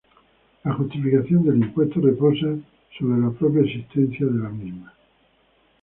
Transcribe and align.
La 0.63 0.73
justificación 0.73 1.43
del 1.45 1.57
impuesto 1.57 2.01
reposa 2.01 2.47
sobre 2.97 3.21
la 3.21 3.29
propia 3.37 3.61
existencia 3.61 4.25
de 4.25 4.39
la 4.39 4.49
misma. 4.49 4.91